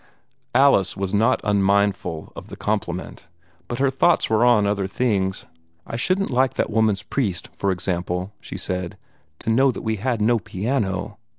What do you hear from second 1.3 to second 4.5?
unmindful of the compliment, but her thoughts were